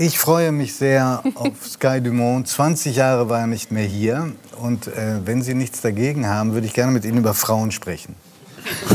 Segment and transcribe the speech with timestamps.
[0.00, 2.46] Ich freue mich sehr auf Sky Dumont.
[2.46, 4.32] 20 Jahre war er nicht mehr hier.
[4.60, 8.14] Und äh, wenn Sie nichts dagegen haben, würde ich gerne mit Ihnen über Frauen sprechen.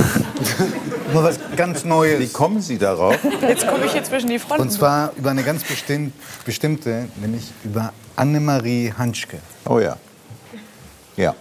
[1.13, 2.21] Nur was ganz Neues.
[2.21, 3.17] Wie kommen Sie darauf?
[3.41, 4.61] Jetzt komme ich hier zwischen die Fronten.
[4.61, 6.13] Und zwar über eine ganz bestimmt,
[6.45, 9.39] bestimmte, nämlich über Annemarie Hanschke.
[9.65, 9.97] Oh ja.
[11.17, 11.35] Ja.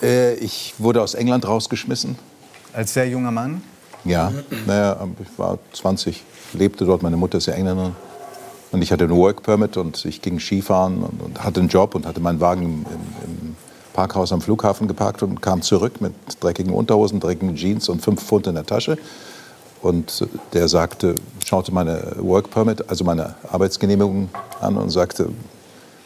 [0.00, 2.18] Äh, ich wurde aus England rausgeschmissen.
[2.72, 3.60] Als sehr junger Mann?
[4.04, 4.32] Ja,
[4.66, 6.22] naja, ich war 20,
[6.54, 7.94] lebte dort, meine Mutter ist ja Engländerin.
[8.70, 11.94] Und ich hatte ein Work Permit und ich ging Skifahren und, und hatte einen Job
[11.94, 12.84] und hatte meinen Wagen im, im,
[13.24, 13.56] im,
[13.94, 18.46] Parkhaus am Flughafen geparkt und kam zurück mit dreckigen Unterhosen, dreckigen Jeans und fünf Pfund
[18.46, 18.96] in der Tasche.
[19.82, 24.28] Und der sagte, schaute meine Work Permit, also meine Arbeitsgenehmigung
[24.60, 25.30] an und sagte,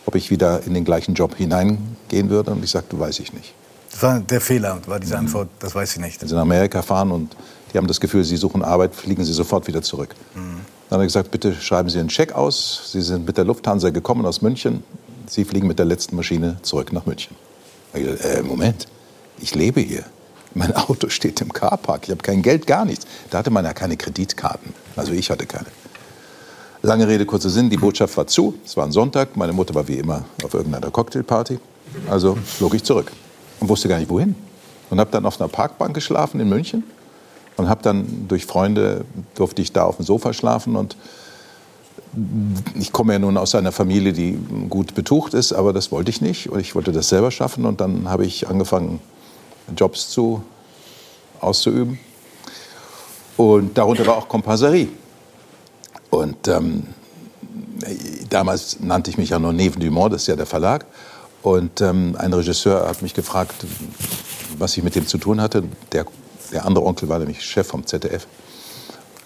[0.06, 2.52] ob ich wieder in den gleichen Job hineingehen würde.
[2.52, 3.52] Und ich sagte, weiß ich nicht.
[3.90, 6.20] Das war der Fehler, war diese Antwort, das weiß ich nicht.
[6.22, 7.36] Wenn Sie nach Amerika fahren und
[7.72, 10.14] die haben das Gefühl, Sie suchen Arbeit, fliegen Sie sofort wieder zurück.
[10.34, 10.60] Mhm.
[10.88, 12.90] Dann habe ich gesagt, bitte schreiben Sie einen Scheck aus.
[12.92, 14.84] Sie sind mit der Lufthansa gekommen aus München.
[15.26, 17.34] Sie fliegen mit der letzten Maschine zurück nach München.
[17.94, 18.86] Ich gesagt, äh, Moment,
[19.40, 20.04] ich lebe hier.
[20.54, 22.02] Mein Auto steht im Carpark.
[22.04, 23.06] Ich habe kein Geld, gar nichts.
[23.30, 24.74] Da hatte man ja keine Kreditkarten.
[24.96, 25.66] Also ich hatte keine.
[26.82, 27.70] Lange Rede, kurzer Sinn.
[27.70, 28.54] Die Botschaft war zu.
[28.64, 29.36] Es war ein Sonntag.
[29.36, 31.58] Meine Mutter war wie immer auf irgendeiner Cocktailparty.
[32.10, 33.12] Also flog ich zurück
[33.60, 34.34] und wusste gar nicht wohin.
[34.90, 36.84] Und habe dann auf einer Parkbank geschlafen in München
[37.56, 40.96] und habe dann durch Freunde durfte ich da auf dem Sofa schlafen und
[42.78, 46.20] ich komme ja nun aus einer Familie, die gut betucht ist, aber das wollte ich
[46.20, 49.00] nicht und ich wollte das selber schaffen und dann habe ich angefangen
[49.76, 50.42] Jobs zu
[51.40, 51.98] auszuüben.
[53.36, 54.88] Und darunter war auch Komparserie.
[56.10, 56.84] Und ähm,
[58.28, 60.84] damals nannte ich mich ja noch Neven Dumont, das ist ja der Verlag.
[61.42, 63.66] Und ähm, ein Regisseur hat mich gefragt,
[64.58, 65.64] was ich mit dem zu tun hatte.
[65.90, 66.06] Der,
[66.52, 68.26] der andere Onkel war nämlich Chef vom ZDF.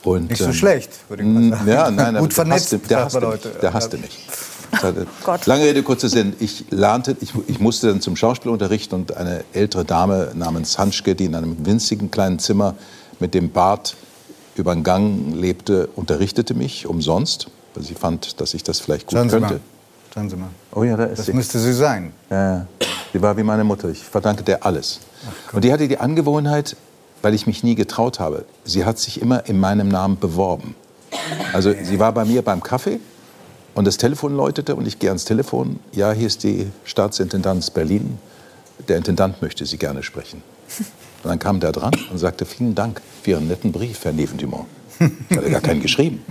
[0.04, 1.68] Und, Nicht so ähm, schlecht, würde ich mal sagen.
[1.68, 3.48] Ja, nein, Gut vernetzt, der, der, hasste, Leute.
[3.48, 4.26] Mich, der hasste mich.
[5.46, 6.34] Lange Rede, kurzer Sinn.
[6.38, 11.24] Ich lernte, ich, ich, musste dann zum Schauspielunterricht und eine ältere Dame namens Hanschke, die
[11.24, 12.74] in einem winzigen kleinen Zimmer
[13.18, 13.96] mit dem Bart
[14.54, 19.18] über den Gang lebte, unterrichtete mich umsonst, weil sie fand, dass ich das vielleicht gut
[19.18, 19.54] Schauen könnte.
[19.54, 19.60] Sie
[20.16, 20.48] Schauen Sie mal.
[20.72, 21.34] Oh ja, da ist das sie.
[21.34, 22.10] müsste sie sein.
[22.30, 22.66] Ja,
[23.12, 23.90] sie war wie meine Mutter.
[23.90, 25.00] Ich verdanke der alles.
[25.52, 26.74] Und die hatte die Angewohnheit,
[27.22, 28.44] weil ich mich nie getraut habe.
[28.64, 30.74] Sie hat sich immer in meinem Namen beworben.
[31.52, 33.00] Also sie war bei mir beim Kaffee
[33.74, 35.78] und das Telefon läutete und ich gehe ans Telefon.
[35.92, 38.18] Ja, hier ist die Staatsintendanz Berlin.
[38.88, 40.42] Der Intendant möchte Sie gerne sprechen.
[41.22, 44.66] Und dann kam der dran und sagte, vielen Dank für Ihren netten Brief, Herr Neven-Dumont.
[45.28, 46.24] Ich hatte gar keinen geschrieben.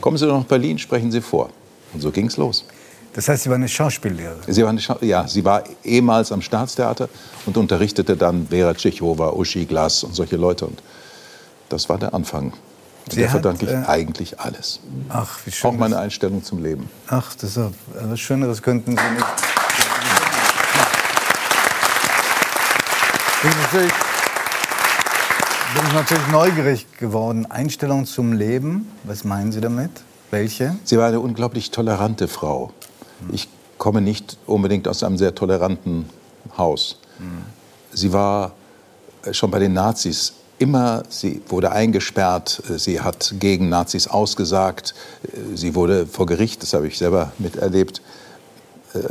[0.00, 1.50] Kommen Sie doch nach Berlin, sprechen Sie vor.
[1.92, 2.64] Und so ging es los.
[3.14, 4.40] Das heißt, Sie war eine Schauspiellehrerin?
[4.46, 7.08] Sie war eine Scha ja, sie war ehemals am Staatstheater
[7.44, 10.66] und unterrichtete dann Vera Tschechova, Uschi Glas und solche Leute.
[10.66, 10.82] Und
[11.68, 12.54] das war der Anfang.
[13.04, 14.80] Und der verdanke ich äh, eigentlich alles.
[15.08, 15.70] Ach, wie schön.
[15.70, 16.88] Auch meine Einstellung zum Leben.
[17.08, 19.26] Ach, das ist auch, was Schöneres könnten Sie nicht.
[23.42, 23.92] Bin natürlich,
[25.74, 27.50] bin ich natürlich neugierig geworden.
[27.50, 29.90] Einstellung zum Leben, was meinen Sie damit?
[30.30, 30.76] Welche?
[30.84, 32.72] Sie war eine unglaublich tolerante Frau.
[33.30, 36.06] Ich komme nicht unbedingt aus einem sehr toleranten
[36.56, 36.98] Haus.
[37.92, 38.52] Sie war
[39.24, 44.94] äh, schon bei den Nazis immer, sie wurde eingesperrt, äh, sie hat gegen Nazis ausgesagt,
[45.24, 48.02] äh, sie wurde vor Gericht, das habe ich selber miterlebt,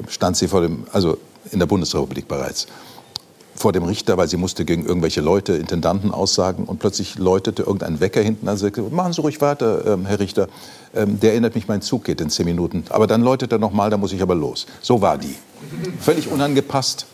[0.09, 1.17] stand sie vor dem, also
[1.51, 2.67] in der Bundesrepublik bereits
[3.61, 7.99] vor dem Richter, weil sie musste gegen irgendwelche Leute, Intendanten aussagen und plötzlich läutete irgendein
[7.99, 8.57] Wecker hinten an.
[8.57, 10.47] Sagte, machen Sie ruhig weiter, ähm, Herr Richter.
[10.93, 12.83] Ähm, der erinnert mich, mein Zug geht in zehn Minuten.
[12.89, 14.65] Aber dann läutet er noch mal, da muss ich aber los.
[14.81, 15.35] So war die.
[15.99, 17.05] Völlig unangepasst.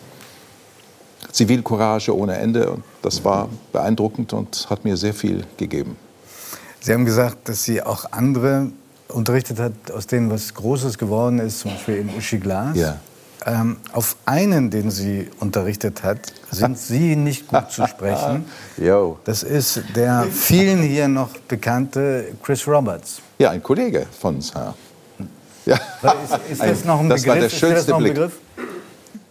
[1.31, 2.71] Zivilcourage ohne Ende.
[2.71, 5.97] Und das war beeindruckend und hat mir sehr viel gegeben.
[6.79, 8.71] Sie haben gesagt, dass Sie auch andere
[9.09, 12.77] unterrichtet hat, aus denen was Großes geworden ist, zum Beispiel in Uschi Glas.
[12.77, 12.99] Ja.
[13.45, 16.19] Ähm, auf einen, den sie unterrichtet hat,
[16.51, 18.45] sind Sie nicht gut zu sprechen.
[18.77, 19.19] Yo.
[19.23, 23.21] Das ist der vielen hier noch bekannte Chris Roberts.
[23.37, 24.53] Ja, ein Kollege von uns.
[24.53, 24.73] Ja.
[25.65, 25.75] ja.
[26.49, 27.35] Ist, ist, das noch ein das Begriff?
[27.35, 28.13] War der schönste ist das noch ein Blick.
[28.15, 28.33] Begriff?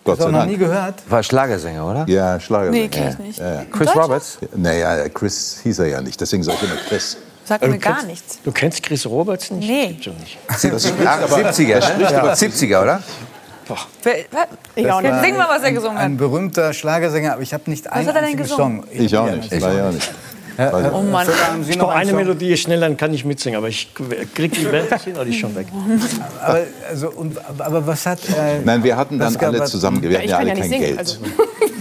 [0.04, 0.50] Gott das noch Dank.
[0.50, 1.02] nie gehört?
[1.08, 2.04] War Schlagersänger, oder?
[2.08, 2.84] Ja, Schlagersänger.
[2.84, 3.38] Nee, kenn ich nicht.
[3.40, 3.64] Ja, ja.
[3.64, 4.38] Chris Roberts?
[4.54, 7.16] Naja, Chris hieß er ja nicht, deswegen sage ich immer Chris.
[7.44, 8.38] Sagt mir gar nichts.
[8.42, 9.68] Du kennst Chris Roberts nicht?
[9.68, 9.86] Nee.
[9.88, 10.38] Gibt's doch nicht.
[11.06, 12.02] Ah, 70er, ne?
[12.02, 12.32] ja.
[12.32, 13.02] 70er, oder?
[14.02, 15.14] Wer- wa- Ich auch nicht.
[15.22, 16.18] Sing mal, was er gesungen Ein hat.
[16.18, 18.82] berühmter Schlagersänger, aber ich habe nicht einen hat er denn einzigen gesungen?
[18.82, 18.90] Song.
[19.04, 19.60] Ich auch Ja, nicht.
[19.60, 20.10] War ja auch nicht.
[20.58, 21.26] Weil- Oh Mann.
[21.64, 22.18] Sie Ich noch eine Song?
[22.18, 23.58] Melodie schnell, dann kann ich mitsingen.
[23.58, 23.92] Aber ich
[24.34, 25.66] krieg die die ist schon weg.
[26.42, 28.20] Aber, also, und, aber was hat...
[28.30, 30.68] Äh, Nein, wir hatten dann alle zusammen, wir Ja, hatten ich ja alle ja kein
[30.70, 30.98] singen, Geld.
[30.98, 31.18] also.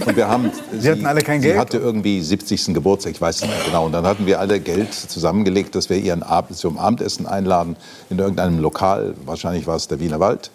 [0.04, 1.58] Und wir haben, sie, hatten alle kein sie Geld?
[1.58, 2.74] hatte irgendwie 70.
[2.74, 3.86] Geburtstag, ich weiß nicht mehr genau.
[3.86, 7.76] Und dann hatten wir alle Geld zusammengelegt, dass wir ihren Ab zum Abendessen einladen
[8.10, 9.14] in irgendeinem Lokal.
[9.24, 10.50] Wahrscheinlich war es der Wiener Wald.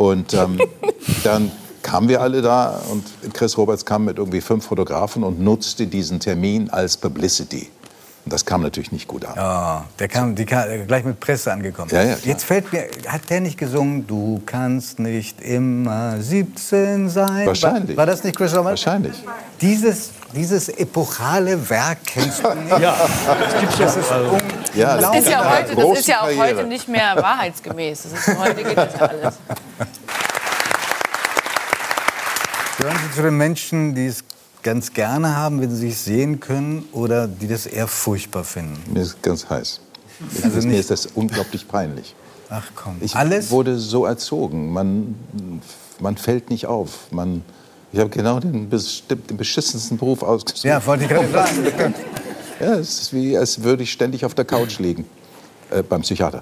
[0.00, 0.58] Und ähm,
[1.24, 1.52] dann
[1.82, 3.04] kamen wir alle da und
[3.34, 7.68] Chris Roberts kam mit irgendwie fünf Fotografen und nutzte diesen Termin als Publicity.
[8.24, 9.34] Und das kam natürlich nicht gut an.
[9.36, 11.90] Oh, der kam, die kam gleich mit Presse angekommen.
[11.92, 12.16] Ja, ja.
[12.24, 17.46] Jetzt fällt mir, hat der nicht gesungen, du kannst nicht immer 17 sein?
[17.46, 17.90] Wahrscheinlich.
[17.90, 18.86] War, war das nicht Chris Roberts?
[18.86, 19.22] Wahrscheinlich.
[19.60, 22.78] Dieses, dieses epochale Werk kennst du nicht?
[22.78, 22.96] Ja,
[23.26, 24.16] das gibt's Das ist ja.
[24.16, 24.38] Also,
[24.74, 26.58] Ja, Das ist ja heute, das ist ja auch Karriere.
[26.58, 28.02] heute nicht mehr wahrheitsgemäß.
[28.04, 29.34] Das ist, heute geht das ja alles.
[32.78, 34.24] Gehören Sie zu den Menschen, die es
[34.62, 38.80] ganz gerne haben, wenn sie sich sehen können, oder die das eher furchtbar finden?
[38.92, 39.80] Mir ist ganz heiß.
[40.42, 42.14] Also mir ist das unglaublich peinlich.
[42.50, 43.50] Ach komm, Ich alles?
[43.50, 44.72] wurde so erzogen.
[44.72, 45.14] Man,
[46.00, 46.90] man fällt nicht auf.
[47.10, 47.42] Man,
[47.92, 50.64] ich habe genau den, den beschissensten Beruf ausgesucht.
[50.64, 51.94] Ja, wollte ich gerade sagen.
[52.60, 55.06] Ja, es ist wie, als würde ich ständig auf der Couch liegen.
[55.70, 56.40] Äh, beim Psychiater.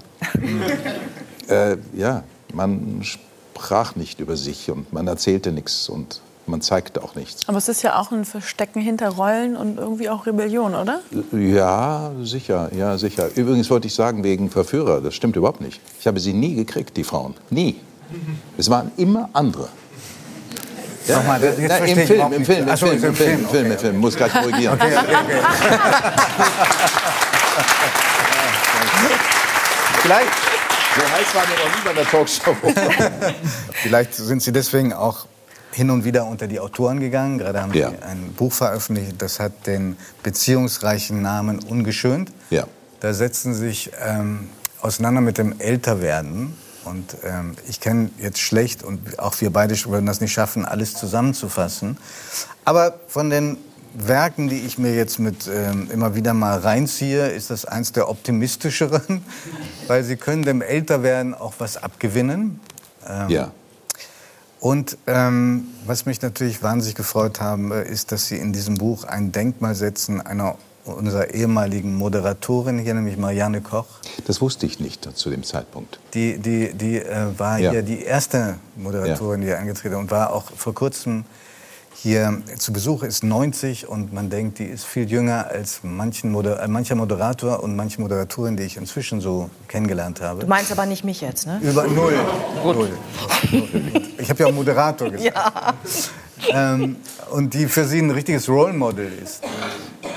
[1.47, 2.23] äh, ja,
[2.53, 7.47] man sprach nicht über sich und man erzählte nichts und man zeigte auch nichts.
[7.47, 11.01] Aber es ist ja auch ein Verstecken hinter Rollen und irgendwie auch Rebellion, oder?
[11.31, 13.29] Ja, sicher, ja, sicher.
[13.35, 15.79] Übrigens wollte ich sagen, wegen Verführer, das stimmt überhaupt nicht.
[15.99, 17.35] Ich habe sie nie gekriegt, die Frauen.
[17.51, 17.75] Nie.
[18.57, 19.69] Es waren immer andere.
[21.17, 22.45] Nochmal, jetzt Na, verstehe Im Film, im.
[22.45, 23.51] Film, im Ach so, Film, im Film, im okay.
[23.57, 23.97] Film, im Film.
[23.97, 24.79] Muss gleich korrigieren.
[30.01, 30.29] Vielleicht,
[30.95, 32.55] So heiß war mir noch nie bei der Talkshow.
[33.83, 35.27] vielleicht sind Sie deswegen auch
[35.71, 37.37] hin und wieder unter die Autoren gegangen.
[37.37, 37.89] Gerade haben Ja.
[37.91, 42.31] Sie ein Buch veröffentlicht, das hat den beziehungsreichen Namen Ungeschönt.
[42.49, 42.63] Ja.
[43.01, 44.49] Da setzen Sie sich ähm,
[44.81, 46.57] auseinander mit dem Älterwerden.
[46.89, 50.93] Und ähm, ich kenne jetzt schlecht, und auch wir beide würden das nicht schaffen, alles
[50.95, 51.97] zusammenzufassen.
[52.65, 53.57] Aber von den
[53.93, 58.09] Werken, die ich mir jetzt mit ähm, immer wieder mal reinziehe, ist das eins der
[58.09, 59.23] optimistischeren,
[59.87, 62.59] weil sie können dem Älterwerden auch was abgewinnen.
[63.07, 63.51] Ähm, Ja.
[64.59, 69.05] Und ähm, was mich natürlich wahnsinnig gefreut haben, äh, ist, dass Sie in diesem Buch
[69.05, 70.57] ein Denkmal setzen einer
[70.95, 73.85] unserer ehemaligen Moderatorin hier, nämlich Marianne Koch.
[74.27, 75.99] Das wusste ich nicht zu dem Zeitpunkt.
[76.13, 77.71] Die, die, die äh, war Ja.
[77.71, 81.25] hier die erste Moderatorin, die hier angetreten ist und war auch vor kurzem
[82.01, 86.61] hier zu Besuch, ist 90 und man denkt, die ist viel jünger als manchen Moder
[86.63, 90.41] äh, mancher Moderator und manche Moderatorin, die ich inzwischen so kennengelernt habe.
[90.41, 91.59] Du meinst aber nicht mich jetzt, ne?
[91.61, 92.13] Über null.
[92.63, 92.89] null.
[94.17, 95.75] Ich habe ja auch Moderator gesagt.
[96.53, 96.95] Ähm,
[97.31, 99.41] und die für Sie ein richtiges Role Model ist.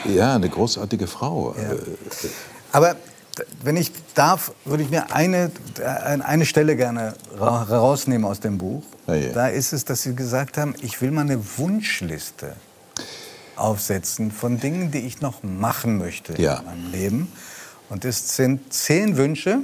[0.04, 1.54] Ja, eine großartige Frau.
[1.54, 1.76] Äh,
[2.72, 8.24] Aber d- wenn ich darf, würde ich mir eine, äh, eine Stelle gerne ra rausnehmen
[8.26, 8.82] aus dem Buch.
[9.06, 9.32] Ja, ja.
[9.32, 12.54] Da ist es, dass Sie gesagt haben, ich will mal eine Wunschliste
[13.56, 16.58] aufsetzen von Dingen, die ich noch machen möchte Ja.
[16.60, 17.32] in meinem Leben.
[17.90, 19.58] Und es sind zehn Wünsche,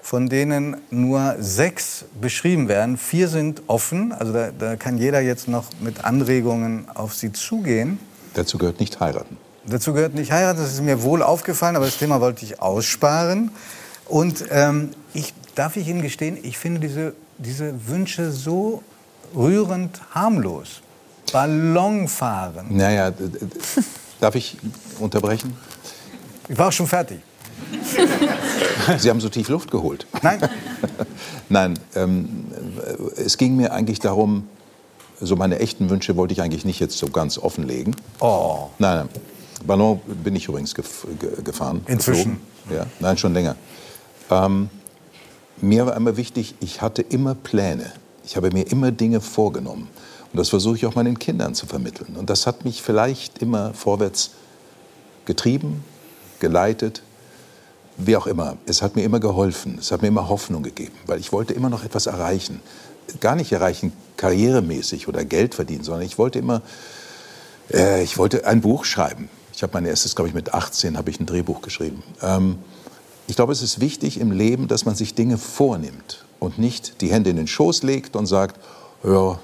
[0.00, 2.96] von denen nur sechs beschrieben werden.
[2.98, 7.98] Vier sind offen, also da, da kann jeder jetzt noch mit Anregungen auf Sie zugehen.
[8.34, 9.36] Dazu gehört nicht heiraten.
[9.66, 13.50] Dazu gehört nicht heiraten, das ist mir wohl aufgefallen, aber das Thema wollte ich aussparen.
[14.06, 18.82] Und ähm, ich, darf ich Ihnen gestehen, ich finde diese, diese Wünsche so
[19.34, 20.82] rührend harmlos.
[21.32, 22.76] Ballonfahren.
[22.76, 23.38] Naja, d- d-
[24.20, 24.58] darf ich
[25.00, 25.56] unterbrechen?
[26.48, 27.20] Ich war auch schon fertig.
[28.98, 30.06] Sie haben so tief Luft geholt.
[30.22, 30.40] Nein,
[31.48, 32.46] Nein, ähm,
[33.16, 34.48] äh, es ging mir eigentlich darum,
[35.20, 37.94] so meine echten Wünsche wollte ich eigentlich nicht jetzt so ganz offenlegen.
[38.24, 38.70] Oh.
[38.78, 39.08] Nein, nein.
[39.66, 41.82] Ballon bin ich übrigens gef ge gefahren.
[41.86, 42.40] Inzwischen?
[42.66, 42.74] geflogen.
[42.74, 43.54] Ja, nein, schon länger.
[44.30, 44.70] Ähm,
[45.60, 47.92] mir war immer wichtig, ich hatte immer Pläne.
[48.24, 49.88] Ich habe mir immer Dinge vorgenommen.
[50.32, 52.16] Und das versuche ich auch meinen Kindern zu vermitteln.
[52.16, 54.30] Und das hat mich vielleicht immer vorwärts
[55.26, 55.84] getrieben,
[56.40, 57.02] geleitet,
[57.98, 58.56] wie auch immer.
[58.64, 59.76] Es hat mir immer geholfen.
[59.78, 62.60] Es hat mir immer Hoffnung gegeben, weil ich wollte immer noch etwas erreichen.
[63.20, 66.62] Gar nicht erreichen karrieremäßig oder Geld verdienen, sondern ich wollte immer,
[67.72, 69.28] äh, ich wollte ein Buch schreiben.
[69.54, 72.02] Ich habe mein erstes, glaube ich, mit 18 habe ich ein Drehbuch geschrieben.
[72.22, 72.58] Ähm,
[73.26, 77.10] ich glaube, es ist wichtig im Leben, dass man sich Dinge vornimmt und nicht die
[77.10, 78.60] Hände in den Schoß legt und sagt,
[79.02, 79.38] ja,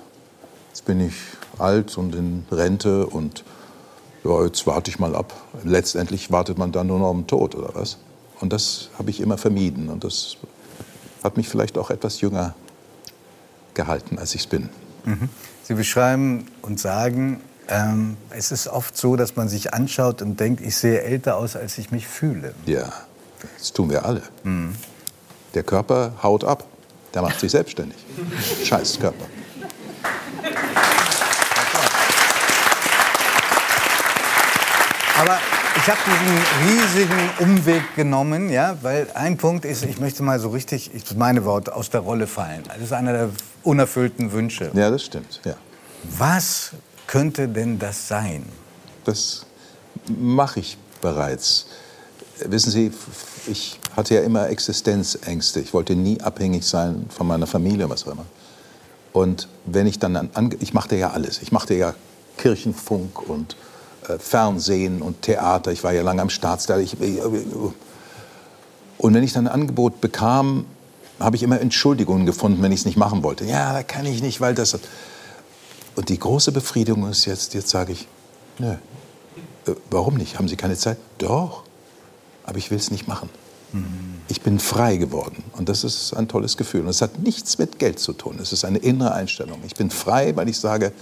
[0.68, 1.14] jetzt bin ich
[1.58, 3.44] alt und in Rente und
[4.24, 5.32] ja, jetzt warte ich mal ab.
[5.64, 7.98] Letztendlich wartet man dann nur noch am Tod oder was?
[8.40, 10.36] Und das habe ich immer vermieden und das
[11.22, 12.54] hat mich vielleicht auch etwas jünger
[13.74, 14.68] gehalten, als ich es bin.
[15.62, 20.60] Sie beschreiben und sagen, ähm, es ist oft so, dass man sich anschaut und denkt,
[20.60, 22.54] ich sehe älter aus, als ich mich fühle.
[22.66, 22.92] Ja,
[23.58, 24.22] das tun wir alle.
[25.54, 26.64] Der Körper haut ab.
[27.14, 27.98] Der macht sich selbstständig.
[28.64, 29.24] Scheiß Körper.
[35.18, 35.38] Aber
[35.76, 40.48] ich habe diesen riesigen Umweg genommen, ja, weil ein Punkt ist, ich möchte mal so
[40.48, 42.62] richtig, ich meine Worte, aus der Rolle fallen.
[42.64, 43.30] Das ist einer der
[43.62, 44.70] unerfüllten Wünsche.
[44.72, 45.40] Ja, das stimmt.
[45.44, 45.54] Ja.
[46.16, 46.72] Was
[47.10, 48.44] könnte denn das sein?
[49.04, 49.44] Das
[50.06, 51.66] mache ich bereits.
[52.46, 52.92] Wissen Sie,
[53.48, 55.58] ich hatte ja immer Existenzängste.
[55.58, 58.26] Ich wollte nie abhängig sein von meiner Familie, was auch immer.
[59.12, 61.42] Und wenn ich dann an, ich machte ja alles.
[61.42, 61.94] Ich machte ja
[62.36, 63.56] Kirchenfunk und
[64.08, 65.72] äh, Fernsehen und Theater.
[65.72, 66.80] Ich war ja lange am Staatstheater.
[66.80, 67.18] Ich, ich,
[68.98, 70.64] und wenn ich dann ein Angebot bekam,
[71.18, 73.46] habe ich immer Entschuldigungen gefunden, wenn ich es nicht machen wollte.
[73.46, 74.78] Ja, da kann ich nicht, weil das.
[75.96, 78.06] Und die große Befriedigung ist jetzt, jetzt sage ich,
[78.58, 78.72] nö.
[79.66, 80.38] Äh, warum nicht?
[80.38, 80.98] Haben Sie keine Zeit?
[81.18, 81.64] Doch.
[82.44, 83.28] Aber ich will es nicht machen.
[84.26, 85.44] Ich bin frei geworden.
[85.52, 86.80] Und das ist ein tolles Gefühl.
[86.80, 88.38] Und es hat nichts mit Geld zu tun.
[88.42, 89.60] Es ist eine innere Einstellung.
[89.64, 90.92] Ich bin frei, weil ich sage,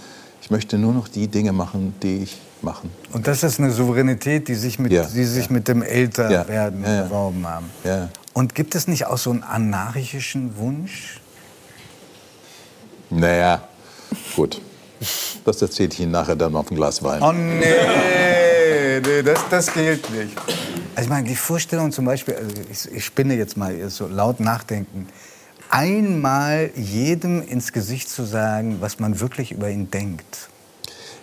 [0.43, 2.91] ich möchte nur noch die Dinge machen, die ich machen.
[3.11, 5.51] Und das ist eine Souveränität, die sich mit, Ja, die sich ja.
[5.51, 7.71] mit dem Älterwerden Ja, erworben haben.
[8.33, 11.19] Und gibt es nicht auch so einen anarchischen Wunsch?
[13.09, 13.63] Naja,
[14.35, 14.61] gut.
[15.45, 17.21] Das erzähle ich Ihnen nachher dann auf ein Glas Wein.
[17.21, 20.37] Oh nee, nee das, das gilt nicht.
[20.95, 24.39] Also ich meine, die Vorstellung zum Beispiel, also ich, ich spinne jetzt mal so laut
[24.39, 25.07] nachdenken,
[25.69, 30.49] einmal jedem ins Gesicht zu sagen, was man wirklich über ihn denkt.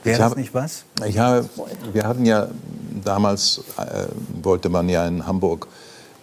[0.05, 0.85] Wäre das nicht was?
[1.05, 1.49] Ich habe,
[1.93, 2.49] wir hatten ja
[3.05, 4.07] damals, äh,
[4.41, 5.67] wollte man ja in Hamburg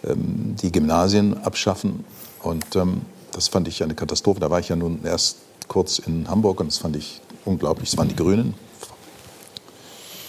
[0.06, 2.06] ähm, die Gymnasien abschaffen.
[2.42, 3.02] Und ähm,
[3.34, 4.40] das fand ich eine Katastrophe.
[4.40, 7.90] Da war ich ja nun erst kurz in Hamburg und das fand ich unglaublich.
[7.90, 8.54] Es waren die Grünen.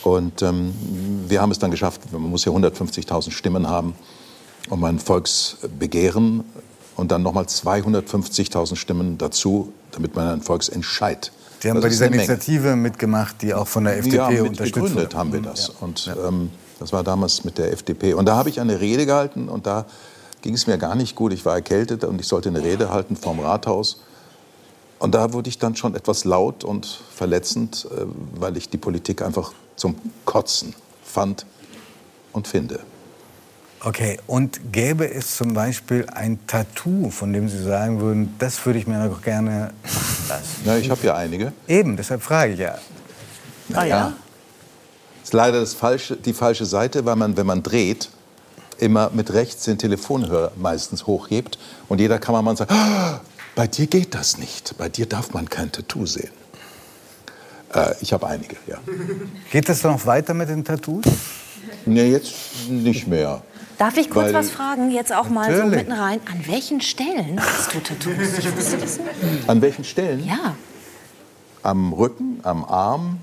[0.03, 0.75] Und ähm,
[1.29, 3.95] wir haben es dann geschafft, man muss ja 150.000 Stimmen haben,
[4.69, 6.45] um ein Volksbegehren
[6.97, 11.33] und dann nochmal 250.000 Stimmen dazu, damit man einen Volksentscheid.
[11.61, 12.25] Sie haben Das bei dieser eine Menge.
[12.25, 15.17] Initiative mitgemacht, die auch von der FDP ja, unterstützt wurde.
[15.17, 15.71] haben wir das.
[15.71, 18.13] Und ähm, das war damals mit der FDP.
[18.13, 19.87] Und da habe ich eine Rede gehalten und da
[20.43, 21.33] ging es mir gar nicht gut.
[21.33, 24.03] Ich war erkältet und ich sollte eine Rede halten vorm Rathaus.
[24.99, 28.05] Und da wurde ich dann schon etwas laut und verletzend, äh,
[28.39, 31.47] weil ich die Politik einfach zum Kotzen fand
[32.33, 32.81] und finde.
[33.81, 38.79] Okay, und gäbe es zum Beispiel ein Tattoo, von dem Sie sagen würden, das würde
[38.79, 40.63] ich mir noch gerne machen lassen?
[40.65, 41.53] Ja, ich habe ja einige.
[41.69, 42.79] Eben, deshalb frage ich ja.
[43.75, 44.13] Ah ja?
[45.21, 48.09] Das ist leider das falsche, die falsche Seite, weil man, wenn man dreht,
[48.79, 51.59] immer mit rechts den Telefonhörer meistens hochhebt
[51.89, 53.21] und jeder Kameramann sagt, "Ah,
[53.55, 56.31] bei dir geht das nicht, bei dir darf man kein Tattoo sehen.
[57.73, 58.79] Äh, ich habe einige, ja.
[59.51, 61.05] Geht das noch weiter mit den Tattoos?
[61.87, 62.33] Nee, jetzt
[62.69, 63.43] nicht mehr.
[63.79, 66.21] Darf ich kurz Weil- was fragen, jetzt auch mal so mitten rein?
[66.31, 68.39] An welchen Stellen hast du Tattoos?
[68.39, 69.49] Ich wusste das nicht.
[69.49, 70.25] An welchen Stellen?
[70.25, 70.55] Ja.
[71.63, 73.19] Am Rücken, am Arm,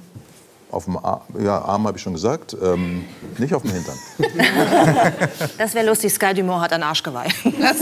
[0.71, 3.05] auf dem Arm, ja, Arm habe ich schon gesagt, ähm,
[3.37, 3.97] nicht auf dem Hintern.
[5.57, 6.13] Das wäre lustig.
[6.13, 7.27] Sky Dumont hat ein Arschgeweih.
[7.59, 7.77] Das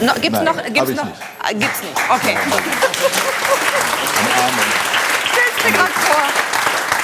[0.00, 0.56] no, gibt's Nein, noch?
[0.64, 1.04] Gibt's noch?
[1.04, 1.16] nicht.
[1.40, 1.94] Ah, Gibt's nicht.
[2.08, 2.36] Okay.
[2.36, 2.52] Am
[4.42, 4.54] Arm.
[5.30, 6.22] Stell's mir gerade vor.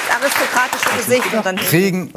[0.06, 2.12] Das aristokratische Gesicht und dann Kriegen?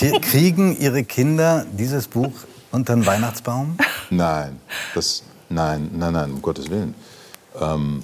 [0.00, 2.32] Ja, kriegen Ihre Kinder dieses Buch
[2.72, 3.76] unter den Weihnachtsbaum?
[4.10, 4.60] Nein,
[4.94, 6.94] das, nein, nein, nein, um Gottes Willen.
[7.60, 8.02] Ähm,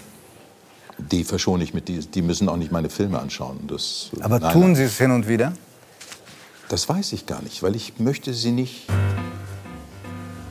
[0.98, 3.66] die verschone ich mit, die, die müssen auch nicht meine Filme anschauen.
[3.66, 4.74] Das, Aber nein, tun.
[4.74, 5.52] Sie es hin und wieder?
[6.68, 8.86] Das weiß ich gar nicht, weil ich möchte sie nicht.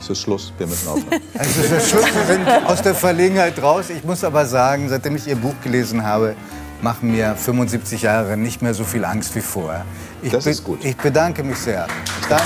[0.00, 1.20] Es ist Schluss, wir müssen aufhören.
[1.38, 3.90] Also der Schluss, Sie sind aus der Verlegenheit raus.
[3.90, 6.34] Ich muss aber sagen, seitdem ich Ihr Buch gelesen habe,
[6.80, 9.84] machen mir 75 Jahre nicht mehr so viel Angst wie vorher.
[10.22, 10.84] Ich Das ist gut.
[10.84, 11.86] Ich bedanke mich sehr.
[12.28, 12.44] Danke.